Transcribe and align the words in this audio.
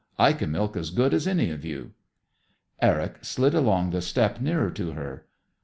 I 0.17 0.33
can 0.33 0.51
milk 0.51 0.75
as 0.75 0.89
good 0.89 1.13
as 1.13 1.27
any 1.27 1.51
of 1.51 1.63
you." 1.63 1.93
Eric 2.81 3.23
slid 3.23 3.53
along 3.53 3.91
the 3.91 4.01
step 4.01 4.41
nearer 4.41 4.71
to 4.71 4.93
her. 4.93 5.27